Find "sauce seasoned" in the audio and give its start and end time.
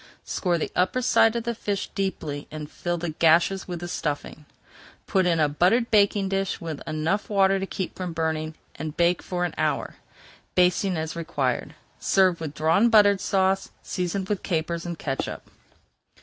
13.19-14.27